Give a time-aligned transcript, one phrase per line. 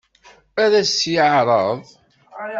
[0.63, 1.77] Ad as-tt-yeɛṛeḍ?